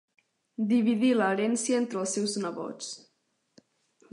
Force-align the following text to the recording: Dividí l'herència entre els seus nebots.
Dividí 0.71 1.11
l'herència 1.17 1.81
entre 1.83 2.01
els 2.05 2.15
seus 2.17 2.35
nebots. 2.47 2.89